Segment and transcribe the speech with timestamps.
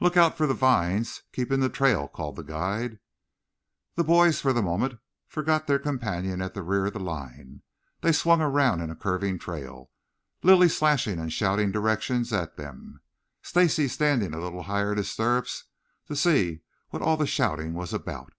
[0.00, 1.22] "Look out for the vines.
[1.32, 2.98] Keep in the trail," called the guide.
[3.94, 7.62] The boys, for the moment, forgot their companion at the rear of the line.
[8.00, 9.92] They swung around in a curving trail,
[10.42, 13.02] Lilly slashing and shouting directions at them,
[13.40, 15.66] Stacy standing a little higher in his stirrups
[16.08, 18.32] to see what all the shouting was about.